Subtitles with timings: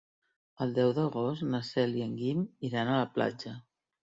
[0.65, 3.55] El deu d'agost na Cel i en Guim iran a la platja.